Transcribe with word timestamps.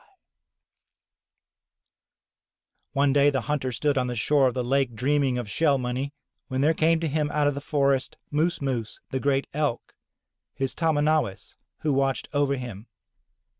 '* 0.01 0.05
One 2.93 3.13
day 3.13 3.29
the 3.29 3.41
hunter 3.41 3.71
stood 3.71 3.99
on 3.99 4.07
the 4.07 4.15
shore 4.15 4.47
of 4.47 4.55
the 4.55 4.63
lake 4.63 4.95
dreaming 4.95 5.37
of 5.37 5.47
shell 5.47 5.77
money, 5.77 6.11
when 6.47 6.61
there 6.61 6.73
came 6.73 6.99
to 7.01 7.07
him 7.07 7.29
out 7.29 7.45
of 7.45 7.53
the 7.53 7.61
forest, 7.61 8.17
Moos 8.31 8.63
Moos, 8.63 8.99
the 9.11 9.19
great 9.19 9.45
Elk, 9.53 9.93
his 10.55 10.73
tahmahnawis 10.73 11.55
who 11.81 11.93
watched 11.93 12.29
over 12.33 12.55
him. 12.55 12.87